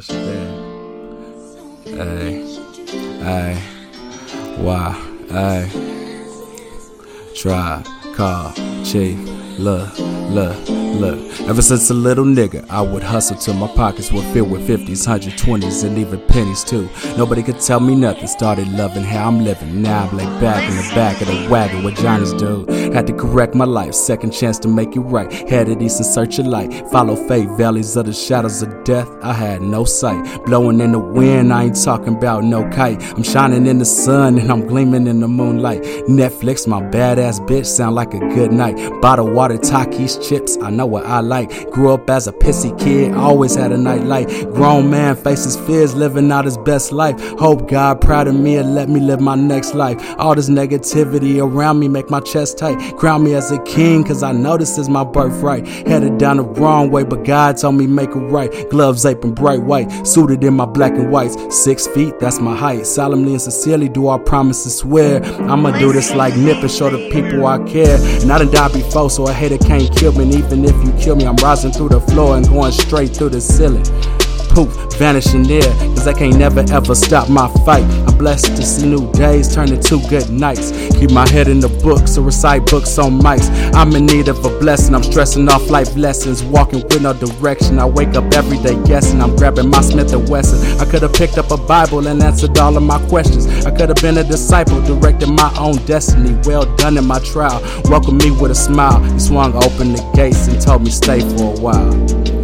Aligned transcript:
Hey, 0.00 0.54
hey, 1.84 3.58
why, 4.58 4.92
hey, 5.28 5.68
try, 7.34 7.82
call, 8.14 8.52
chief, 8.84 9.18
look, 9.58 9.98
look, 10.30 10.77
look. 10.88 11.18
Ever 11.40 11.62
since 11.62 11.90
a 11.90 11.94
little 11.94 12.24
nigga, 12.24 12.68
I 12.68 12.80
would 12.82 13.02
hustle 13.02 13.36
till 13.36 13.54
my 13.54 13.68
pockets 13.68 14.12
were 14.12 14.22
filled 14.32 14.50
with 14.50 14.66
50s, 14.68 15.06
120s, 15.06 15.84
and 15.84 15.98
even 15.98 16.20
pennies 16.26 16.64
too. 16.64 16.88
Nobody 17.16 17.42
could 17.42 17.60
tell 17.60 17.80
me 17.80 17.94
nothing. 17.94 18.26
Started 18.26 18.68
loving 18.68 19.04
how 19.04 19.28
I'm 19.28 19.44
living. 19.44 19.82
Now 19.82 20.06
I'm 20.06 20.16
laid 20.16 20.40
back 20.40 20.62
in 20.68 20.76
the 20.76 20.94
back 20.94 21.20
of 21.20 21.28
the 21.28 21.48
wagon 21.50 21.84
with 21.84 21.96
Johnny's 21.96 22.32
dude. 22.34 22.68
Had 22.94 23.06
to 23.06 23.12
correct 23.12 23.54
my 23.54 23.64
life, 23.64 23.94
second 23.94 24.32
chance 24.32 24.58
to 24.60 24.68
make 24.68 24.96
it 24.96 25.00
right. 25.00 25.32
Headed 25.32 25.82
east 25.82 25.98
in 25.98 26.04
search 26.04 26.38
of 26.38 26.46
light. 26.46 26.72
Follow 26.90 27.16
fate, 27.28 27.48
valleys 27.50 27.96
of 27.96 28.06
the 28.06 28.12
shadows 28.12 28.62
of 28.62 28.84
death. 28.84 29.08
I 29.22 29.32
had 29.32 29.62
no 29.62 29.84
sight. 29.84 30.44
Blowing 30.44 30.80
in 30.80 30.92
the 30.92 30.98
wind, 30.98 31.52
I 31.52 31.64
ain't 31.64 31.82
talking 31.82 32.16
about 32.16 32.44
no 32.44 32.68
kite. 32.70 33.02
I'm 33.14 33.22
shining 33.22 33.66
in 33.66 33.78
the 33.78 33.84
sun 33.84 34.38
and 34.38 34.50
I'm 34.50 34.66
gleaming 34.66 35.06
in 35.06 35.20
the 35.20 35.28
moonlight. 35.28 35.82
Netflix, 36.08 36.66
my 36.66 36.80
badass 36.80 37.40
bitch, 37.46 37.66
sound 37.66 37.94
like 37.94 38.14
a 38.14 38.20
good 38.20 38.52
night. 38.52 38.76
Bottle 39.00 39.30
water, 39.30 39.56
Takis, 39.56 40.26
chips, 40.26 40.56
I 40.62 40.70
know 40.78 40.86
what 40.86 41.04
I 41.04 41.20
like. 41.20 41.70
Grew 41.70 41.92
up 41.92 42.08
as 42.08 42.26
a 42.26 42.32
pissy 42.32 42.78
kid, 42.78 43.12
always 43.12 43.54
had 43.54 43.72
a 43.72 43.76
night 43.76 44.04
light. 44.04 44.28
Grown 44.54 44.88
man 44.90 45.16
faces 45.16 45.56
fears, 45.66 45.94
living 45.94 46.32
out 46.32 46.44
his 46.44 46.56
best 46.56 46.92
life. 46.92 47.20
Hope 47.38 47.68
God 47.68 48.00
proud 48.00 48.28
of 48.28 48.34
me 48.34 48.56
and 48.56 48.74
let 48.74 48.88
me 48.88 49.00
live 49.00 49.20
my 49.20 49.34
next 49.34 49.74
life. 49.74 49.98
All 50.18 50.34
this 50.34 50.48
negativity 50.48 51.42
around 51.42 51.80
me 51.80 51.88
make 51.88 52.08
my 52.08 52.20
chest 52.20 52.56
tight. 52.58 52.96
Crown 52.96 53.24
me 53.24 53.34
as 53.34 53.50
a 53.50 53.60
king, 53.64 54.04
cause 54.04 54.22
I 54.22 54.32
know 54.32 54.56
this 54.56 54.78
is 54.78 54.88
my 54.88 55.04
birthright. 55.04 55.66
Headed 55.66 56.16
down 56.18 56.36
the 56.36 56.44
wrong 56.44 56.90
way, 56.90 57.02
but 57.02 57.24
God 57.24 57.56
told 57.58 57.74
me 57.74 57.86
make 57.86 58.10
it 58.10 58.28
right. 58.36 58.50
Gloves 58.70 59.04
apron 59.04 59.34
bright 59.34 59.62
white, 59.62 59.90
suited 60.06 60.44
in 60.44 60.54
my 60.54 60.66
black 60.66 60.92
and 60.92 61.10
whites. 61.10 61.36
Six 61.50 61.88
feet, 61.88 62.18
that's 62.20 62.38
my 62.38 62.56
height. 62.56 62.86
Solemnly 62.86 63.32
and 63.32 63.42
sincerely 63.42 63.88
do 63.88 64.08
I 64.08 64.18
promise 64.18 64.62
to 64.62 64.70
swear. 64.70 65.24
I'ma 65.50 65.76
do 65.78 65.92
this 65.92 66.14
like 66.14 66.36
Nip 66.36 66.58
and 66.58 66.70
show 66.70 66.88
the 66.88 67.10
people 67.10 67.46
I 67.46 67.58
care. 67.64 67.98
And 68.22 68.30
I 68.30 68.38
done 68.38 68.52
died 68.52 68.72
before, 68.72 69.10
so 69.10 69.26
a 69.26 69.32
hater 69.32 69.58
can't 69.58 69.94
kill 69.96 70.12
me. 70.12 70.28
Even 70.36 70.64
if 70.68 70.84
you 70.84 70.92
kill 71.02 71.16
me, 71.16 71.26
I'm 71.26 71.36
rising 71.36 71.72
through 71.72 71.90
the 71.90 72.00
floor 72.00 72.36
and 72.36 72.46
going 72.48 72.72
straight 72.72 73.16
through 73.16 73.30
the 73.30 73.40
ceiling 73.40 73.84
poof, 74.58 74.92
vanishing 74.94 75.44
there. 75.44 75.70
Cause 75.94 76.08
I 76.08 76.12
can't 76.12 76.36
never 76.36 76.64
ever 76.72 76.94
stop 76.94 77.28
my 77.28 77.48
fight. 77.64 77.84
I'm 78.06 78.16
blessed 78.18 78.56
to 78.56 78.62
see 78.62 78.86
new 78.88 79.10
days 79.12 79.54
turn 79.54 79.72
into 79.72 79.98
good 80.08 80.30
nights. 80.30 80.72
Keep 80.98 81.12
my 81.12 81.28
head 81.28 81.48
in 81.48 81.60
the 81.60 81.68
books 81.68 82.18
or 82.18 82.22
recite 82.22 82.66
books 82.66 82.98
on 82.98 83.20
mics. 83.20 83.48
I'm 83.74 83.94
in 83.94 84.06
need 84.06 84.28
of 84.28 84.44
a 84.44 84.58
blessing. 84.58 84.94
I'm 84.94 85.02
stressing 85.02 85.48
off 85.48 85.70
life 85.70 85.94
lessons, 85.96 86.42
walking 86.42 86.82
with 86.82 87.02
no 87.02 87.12
direction. 87.12 87.78
I 87.78 87.86
wake 87.86 88.14
up 88.16 88.32
every 88.34 88.58
day 88.58 88.76
guessing. 88.84 89.20
I'm 89.20 89.36
grabbing 89.36 89.70
my 89.70 89.80
Smith 89.80 90.12
and 90.12 90.28
Wesson. 90.28 90.58
I 90.80 90.90
could 90.90 91.02
have 91.02 91.14
picked 91.14 91.38
up 91.38 91.50
a 91.50 91.56
Bible 91.56 92.06
and 92.06 92.22
answered 92.22 92.58
all 92.58 92.76
of 92.76 92.82
my 92.82 92.98
questions. 93.08 93.46
I 93.64 93.70
could 93.70 93.88
have 93.90 94.02
been 94.02 94.18
a 94.18 94.24
disciple, 94.24 94.80
directing 94.82 95.34
my 95.34 95.54
own 95.58 95.76
destiny. 95.86 96.36
Well 96.44 96.64
done 96.76 96.98
in 96.98 97.06
my 97.06 97.20
trial. 97.20 97.60
Welcome 97.84 98.18
me 98.18 98.30
with 98.32 98.50
a 98.50 98.56
smile. 98.56 99.00
He 99.12 99.18
swung 99.20 99.54
open 99.54 99.92
the 99.92 100.02
gates 100.14 100.48
and 100.48 100.60
told 100.60 100.82
me 100.82 100.90
stay 100.90 101.20
for 101.20 101.54
a 101.54 101.60
while. 101.60 102.37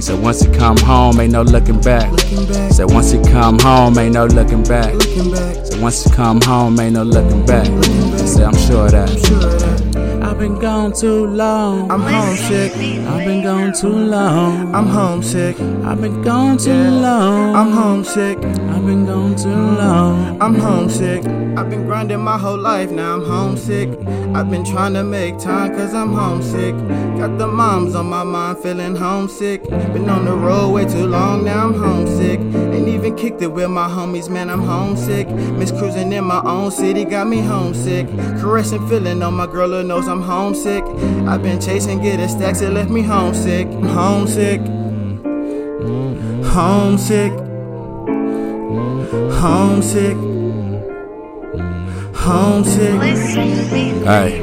He 0.00 0.04
said 0.04 0.22
once 0.22 0.42
you 0.42 0.50
come 0.52 0.78
home, 0.78 1.20
ain't 1.20 1.34
no 1.34 1.42
looking 1.42 1.78
back. 1.78 2.10
Looking 2.10 2.46
back, 2.46 2.72
said 2.72 2.90
once 2.90 3.12
you 3.12 3.20
come 3.20 3.58
home, 3.58 3.98
ain't 3.98 4.14
no 4.14 4.24
looking 4.24 4.62
back. 4.62 4.94
looking 4.94 5.30
back, 5.30 5.66
said 5.66 5.82
once 5.82 6.06
you 6.06 6.10
come 6.12 6.40
home, 6.40 6.80
ain't 6.80 6.94
no 6.94 7.02
looking 7.02 7.44
back. 7.44 7.68
Looking 7.68 8.10
back. 8.12 8.26
Said 8.26 8.44
I'm 8.44 8.56
sure 8.56 8.86
of 8.86 8.92
that. 8.92 9.10
sure 9.10 9.36
of 9.36 9.60
that. 9.60 9.79
I've 10.40 10.48
been 10.48 10.58
gone 10.58 10.92
too 10.94 11.26
long. 11.26 11.90
I'm 11.90 12.00
homesick, 12.00 12.72
I've 12.72 13.26
been 13.26 13.42
gone 13.42 13.74
too 13.74 13.90
long. 13.90 14.74
I'm 14.74 14.86
homesick, 14.86 15.60
I've 15.60 16.00
been 16.00 16.22
gone 16.22 16.56
too 16.56 16.72
long. 16.72 17.54
I'm 17.54 17.70
homesick, 17.70 18.38
I've 18.38 18.86
been 18.86 19.04
gone 19.04 19.36
too 19.36 19.50
long. 19.50 20.40
I'm 20.40 20.54
homesick. 20.54 21.26
I've 21.58 21.68
been 21.68 21.84
grinding 21.84 22.20
my 22.20 22.38
whole 22.38 22.56
life, 22.56 22.90
now 22.90 23.16
I'm 23.16 23.22
homesick. 23.22 23.90
I've 24.34 24.50
been 24.50 24.64
trying 24.64 24.94
to 24.94 25.04
make 25.04 25.38
time 25.38 25.76
cause 25.76 25.92
I'm 25.92 26.14
homesick. 26.14 26.74
Got 27.18 27.36
the 27.36 27.46
moms 27.46 27.94
on 27.94 28.06
my 28.06 28.24
mind 28.24 28.60
feeling 28.60 28.96
homesick. 28.96 29.62
Been 29.68 30.08
on 30.08 30.24
the 30.24 30.32
road 30.34 30.70
way 30.70 30.86
too 30.86 31.06
long, 31.06 31.44
now 31.44 31.66
I'm 31.66 31.74
homesick. 31.74 32.40
Ain't 32.40 32.88
kicked 33.12 33.42
it 33.42 33.52
with 33.52 33.70
my 33.70 33.88
homies, 33.88 34.28
man, 34.28 34.50
I'm 34.50 34.62
homesick. 34.62 35.28
Miss 35.28 35.70
cruising 35.70 36.12
in 36.12 36.24
my 36.24 36.40
own 36.44 36.70
city, 36.70 37.04
got 37.04 37.26
me 37.26 37.38
homesick. 37.40 38.06
Caressing 38.40 38.86
feeling 38.88 39.22
on 39.22 39.34
my 39.34 39.46
girl 39.46 39.70
who 39.70 39.82
knows 39.82 40.08
I'm 40.08 40.22
homesick. 40.22 40.84
I've 41.26 41.42
been 41.42 41.60
chasing, 41.60 42.02
getting 42.02 42.28
stacks, 42.28 42.60
it 42.60 42.70
left 42.70 42.90
me 42.90 43.02
homesick. 43.02 43.66
I'm 43.68 43.84
homesick. 43.84 44.60
Homesick. 46.52 47.32
Homesick. 49.40 50.16
Homesick. 52.20 53.00
Hey, 54.04 54.40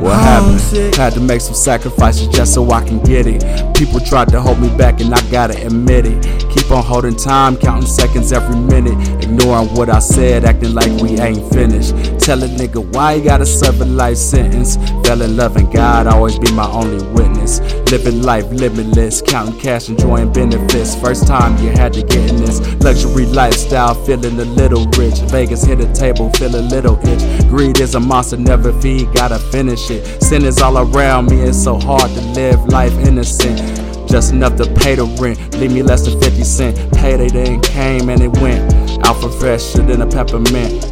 what 0.00 0.18
happened? 0.18 0.94
Had 0.96 1.12
to 1.14 1.20
make 1.20 1.40
some 1.40 1.54
sacrifices 1.54 2.26
just 2.28 2.54
so 2.54 2.70
I 2.70 2.84
can 2.84 2.98
get 3.04 3.26
it. 3.26 3.44
People 3.76 4.00
tried 4.00 4.28
to 4.30 4.40
hold 4.40 4.60
me 4.60 4.68
back, 4.76 5.00
and 5.00 5.14
I 5.14 5.20
gotta 5.30 5.54
admit 5.64 6.06
it. 6.06 6.50
Keep 6.50 6.70
on 6.72 6.82
holding 6.82 7.14
time, 7.16 7.56
counting 7.56 7.88
seconds 7.88 8.32
every 8.32 8.56
minute. 8.56 8.98
Ignoring 9.22 9.68
what 9.74 9.88
I 9.88 10.00
said, 10.00 10.44
acting 10.44 10.74
like 10.74 10.90
we 11.00 11.18
ain't 11.20 11.52
finished. 11.54 11.94
Tell 12.18 12.42
a 12.42 12.48
nigga 12.48 12.82
why 12.94 13.16
he 13.16 13.22
gotta 13.22 13.46
serve 13.46 13.80
a 13.80 13.84
life 13.84 14.16
sentence. 14.16 14.76
Fell 15.06 15.22
in 15.22 15.36
love 15.36 15.56
and 15.56 15.72
God 15.72 16.08
always 16.08 16.38
be 16.38 16.50
my 16.52 16.68
only 16.70 17.04
witness. 17.12 17.39
Living 17.90 18.22
life 18.22 18.44
limitless, 18.50 19.20
counting 19.20 19.58
cash, 19.58 19.88
enjoying 19.88 20.32
benefits. 20.32 20.94
First 20.94 21.26
time 21.26 21.58
you 21.58 21.70
had 21.70 21.92
to 21.94 22.02
get 22.02 22.30
in 22.30 22.36
this 22.36 22.60
luxury 22.84 23.26
lifestyle, 23.26 23.94
feeling 24.04 24.38
a 24.38 24.44
little 24.44 24.86
rich. 24.98 25.18
Vegas 25.30 25.64
hit 25.64 25.80
a 25.80 25.92
table, 25.92 26.30
feel 26.34 26.54
a 26.54 26.62
little 26.62 26.98
itch. 27.06 27.48
Greed 27.48 27.80
is 27.80 27.94
a 27.94 28.00
monster, 28.00 28.36
never 28.36 28.72
feed, 28.80 29.12
gotta 29.12 29.38
finish 29.38 29.90
it. 29.90 30.22
Sin 30.22 30.44
is 30.44 30.60
all 30.60 30.78
around 30.78 31.26
me, 31.26 31.40
it's 31.40 31.62
so 31.62 31.78
hard 31.78 32.10
to 32.12 32.20
live 32.32 32.64
life 32.68 32.92
innocent. 33.06 33.58
Just 34.08 34.32
enough 34.32 34.56
to 34.56 34.66
pay 34.74 34.94
the 34.94 35.04
rent, 35.20 35.38
leave 35.56 35.72
me 35.72 35.82
less 35.82 36.04
than 36.06 36.20
50 36.20 36.44
cent. 36.44 36.92
Payday 36.94 37.28
then 37.28 37.60
came 37.60 38.08
and 38.08 38.22
it 38.22 38.32
went. 38.40 38.72
Alpha 39.04 39.30
fresher 39.38 39.82
than 39.82 40.02
a 40.02 40.06
peppermint. 40.06 40.84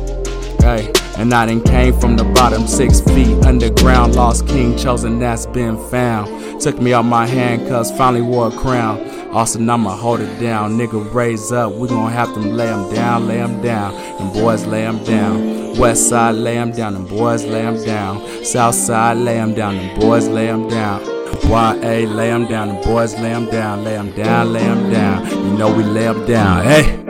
Hey, 0.63 0.93
and 1.19 1.35
I 1.35 1.47
done 1.47 1.63
came 1.63 1.99
from 1.99 2.17
the 2.17 2.25
bottom, 2.25 2.67
six 2.67 3.01
feet 3.01 3.45
underground. 3.45 4.15
Lost 4.15 4.47
king, 4.47 4.77
chosen, 4.77 5.19
that's 5.19 5.47
been 5.47 5.77
found. 5.91 6.61
Took 6.61 6.81
me 6.81 6.93
out 6.93 7.05
my 7.05 7.27
handcuffs, 7.27 7.91
finally 7.91 8.23
wore 8.23 8.49
a 8.49 8.51
crown. 8.51 9.01
Austin, 9.31 9.69
I'ma 9.69 9.95
hold 9.95 10.21
it 10.21 10.41
down. 10.41 10.79
Nigga, 10.79 11.13
raise 11.13 11.53
up, 11.53 11.73
we 11.73 11.89
gon' 11.89 12.11
have 12.11 12.33
to 12.35 12.41
lay 12.41 12.69
'em 12.69 12.93
down, 12.95 13.29
lay 13.29 13.41
'em 13.41 13.61
down. 13.61 13.93
Them 14.19 14.33
boys 14.33 14.65
lay 14.67 14.85
'em 14.85 15.05
down. 15.05 15.77
West 15.79 16.09
side, 16.09 16.35
lay 16.37 16.57
'em 16.57 16.73
down. 16.73 16.95
Them 16.95 17.07
boys 17.07 17.45
lay 17.45 17.63
'em 17.67 17.85
down. 17.85 18.23
South 18.43 18.75
side, 18.75 19.19
lay 19.19 19.39
'em 19.39 19.55
down. 19.55 19.77
Them 19.77 20.01
boys 20.01 20.29
lay 20.29 20.49
'em 20.49 20.69
down. 20.69 21.01
YA, 21.45 22.07
lay 22.07 22.31
'em 22.31 22.47
down. 22.47 22.69
Them 22.69 22.81
boys 22.83 23.15
lay 23.21 23.33
'em 23.33 23.47
down, 23.47 23.85
lay 23.85 23.97
'em 23.97 24.11
down, 24.13 24.53
lay 24.53 24.63
'em 24.63 24.91
down. 24.91 25.27
You 25.31 25.59
know 25.59 25.71
we 25.71 25.85
lay 25.85 26.07
'em 26.07 26.25
down. 26.27 26.65
Hey! 26.65 27.08